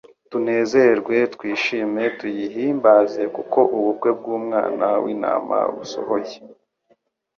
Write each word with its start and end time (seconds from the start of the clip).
Tunezerwe 0.29 1.15
twishime, 1.33 2.03
tuyihimbaze, 2.17 3.21
kuko 3.35 3.59
ubukwe 3.77 4.09
bw’Umwana 4.19 4.87
w’Intama 5.03 5.57
busohoye, 5.75 6.35